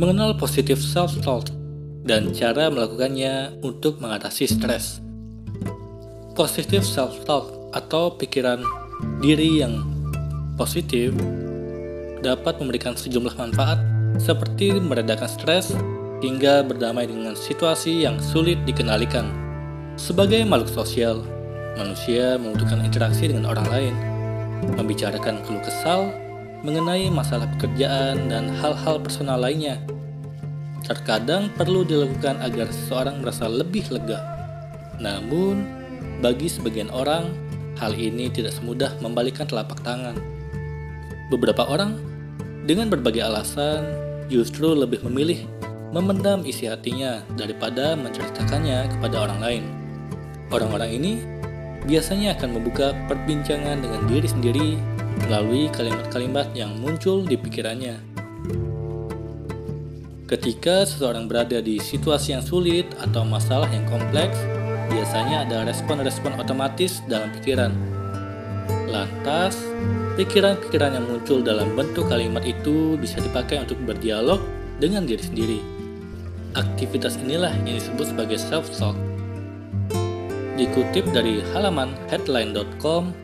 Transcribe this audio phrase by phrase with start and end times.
[0.00, 1.52] mengenal positif self-talk
[2.08, 4.96] dan cara melakukannya untuk mengatasi stres.
[6.32, 8.64] Positif self-talk atau pikiran
[9.20, 9.84] diri yang
[10.56, 11.12] positif
[12.24, 13.76] dapat memberikan sejumlah manfaat
[14.16, 15.76] seperti meredakan stres
[16.24, 19.28] hingga berdamai dengan situasi yang sulit dikendalikan.
[20.00, 21.20] Sebagai makhluk sosial,
[21.76, 23.94] manusia membutuhkan interaksi dengan orang lain,
[24.80, 26.08] membicarakan keluh kesal,
[26.60, 29.80] mengenai masalah pekerjaan dan hal-hal personal lainnya.
[30.84, 34.20] Terkadang perlu dilakukan agar seseorang merasa lebih lega.
[35.00, 35.64] Namun,
[36.20, 37.32] bagi sebagian orang,
[37.80, 40.16] hal ini tidak semudah membalikkan telapak tangan.
[41.32, 41.96] Beberapa orang,
[42.68, 43.86] dengan berbagai alasan,
[44.28, 45.48] justru lebih memilih
[45.90, 49.64] memendam isi hatinya daripada menceritakannya kepada orang lain.
[50.50, 51.12] Orang-orang ini
[51.88, 54.68] biasanya akan membuka perbincangan dengan diri sendiri
[55.26, 58.00] melalui kalimat-kalimat yang muncul di pikirannya.
[60.30, 64.38] Ketika seseorang berada di situasi yang sulit atau masalah yang kompleks,
[64.86, 67.74] biasanya ada respon-respon otomatis dalam pikiran.
[68.86, 69.58] Lantas,
[70.14, 74.38] pikiran-pikiran yang muncul dalam bentuk kalimat itu bisa dipakai untuk berdialog
[74.78, 75.60] dengan diri sendiri.
[76.58, 78.98] Aktivitas inilah yang disebut sebagai self-talk.
[80.58, 83.14] Dikutip dari halaman headline.com,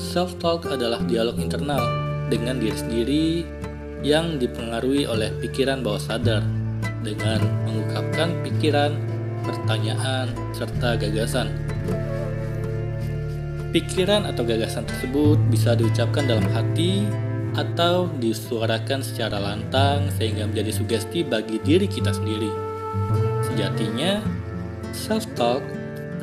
[0.00, 1.84] Self-talk adalah dialog internal
[2.32, 3.26] dengan diri sendiri
[4.00, 6.40] yang dipengaruhi oleh pikiran bawah sadar
[7.04, 8.96] dengan mengungkapkan pikiran,
[9.44, 11.52] pertanyaan, serta gagasan.
[13.76, 17.04] Pikiran atau gagasan tersebut bisa diucapkan dalam hati
[17.60, 22.48] atau disuarakan secara lantang sehingga menjadi sugesti bagi diri kita sendiri.
[23.52, 24.24] Sejatinya,
[24.96, 25.60] self-talk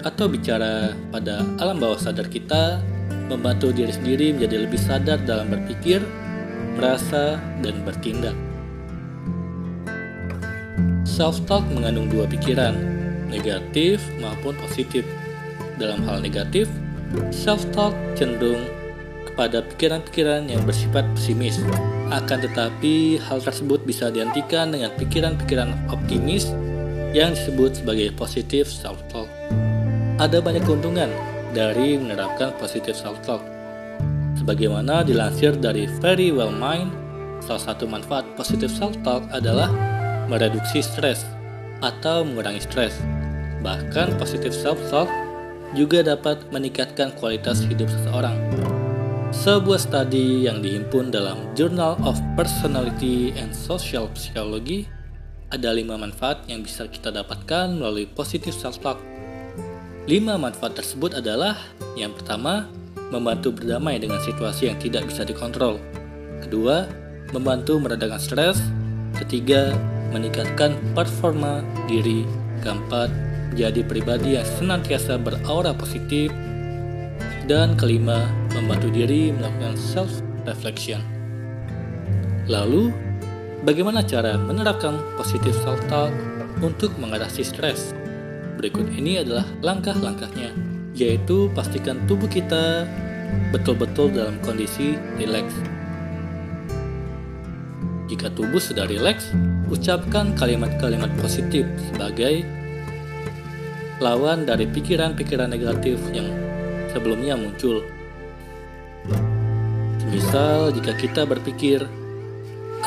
[0.00, 2.80] atau bicara pada alam bawah sadar kita
[3.26, 6.02] membantu diri sendiri menjadi lebih sadar dalam berpikir,
[6.78, 8.34] merasa, dan bertindak.
[11.06, 12.76] Self-talk mengandung dua pikiran,
[13.32, 15.02] negatif maupun positif.
[15.76, 16.68] Dalam hal negatif,
[17.32, 18.64] self-talk cenderung
[19.28, 21.60] kepada pikiran-pikiran yang bersifat pesimis.
[22.08, 26.52] Akan tetapi, hal tersebut bisa dihentikan dengan pikiran-pikiran optimis
[27.12, 29.28] yang disebut sebagai positive self-talk.
[30.16, 33.40] Ada banyak keuntungan dari menerapkan positive self-talk.
[34.36, 36.92] Sebagaimana dilansir dari Very Well Mind,
[37.40, 39.72] salah satu manfaat positive self-talk adalah
[40.28, 41.24] mereduksi stres
[41.80, 43.00] atau mengurangi stres.
[43.64, 45.08] Bahkan positive self-talk
[45.72, 48.36] juga dapat meningkatkan kualitas hidup seseorang.
[49.32, 54.86] Sebuah studi yang dihimpun dalam Journal of Personality and Social Psychology
[55.48, 59.15] ada lima manfaat yang bisa kita dapatkan melalui positive self-talk
[60.06, 61.58] Lima manfaat tersebut adalah
[61.98, 62.70] yang pertama,
[63.10, 65.82] membantu berdamai dengan situasi yang tidak bisa dikontrol.
[66.46, 66.86] Kedua,
[67.34, 68.62] membantu meredakan stres.
[69.18, 69.74] Ketiga,
[70.14, 72.22] meningkatkan performa diri.
[72.62, 73.10] Keempat,
[73.50, 76.30] menjadi pribadi yang senantiasa beraura positif.
[77.50, 81.02] Dan kelima, membantu diri melakukan self-reflection.
[82.46, 82.94] Lalu,
[83.66, 86.14] bagaimana cara menerapkan positive self-talk
[86.62, 87.90] untuk mengatasi stres?
[88.56, 90.48] Berikut ini adalah langkah-langkahnya,
[90.96, 92.88] yaitu pastikan tubuh kita
[93.52, 95.52] betul-betul dalam kondisi rileks.
[98.08, 99.28] Jika tubuh sudah rileks,
[99.68, 102.48] ucapkan kalimat-kalimat positif sebagai
[104.00, 106.28] lawan dari pikiran-pikiran negatif yang
[106.96, 107.84] sebelumnya muncul.
[110.08, 111.84] Misal, jika kita berpikir,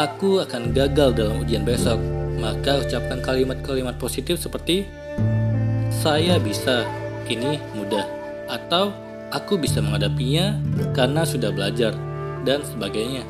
[0.00, 2.00] "Aku akan gagal dalam ujian besok,"
[2.40, 4.88] maka ucapkan kalimat-kalimat positif seperti
[5.98, 6.86] saya bisa,
[7.26, 8.06] ini mudah,
[8.46, 8.94] atau
[9.34, 10.54] aku bisa menghadapinya
[10.94, 11.90] karena sudah belajar,
[12.46, 13.26] dan sebagainya.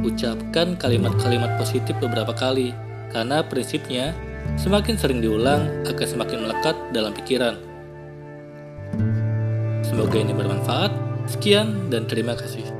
[0.00, 2.72] Ucapkan kalimat-kalimat positif beberapa kali,
[3.12, 4.16] karena prinsipnya
[4.56, 7.60] semakin sering diulang akan semakin melekat dalam pikiran.
[9.84, 10.92] Semoga ini bermanfaat.
[11.26, 12.75] Sekian dan terima kasih.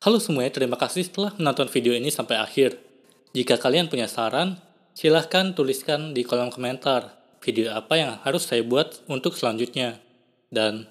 [0.00, 2.72] Halo semuanya, terima kasih telah menonton video ini sampai akhir.
[3.36, 4.56] Jika kalian punya saran,
[4.96, 10.00] silahkan tuliskan di kolom komentar video apa yang harus saya buat untuk selanjutnya.
[10.48, 10.88] Dan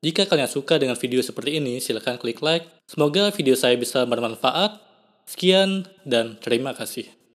[0.00, 2.64] jika kalian suka dengan video seperti ini, silahkan klik like.
[2.88, 4.80] Semoga video saya bisa bermanfaat.
[5.28, 7.04] Sekian dan terima kasih.